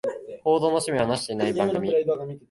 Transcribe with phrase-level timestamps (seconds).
[0.43, 1.91] 報道の使命を果たしてない番組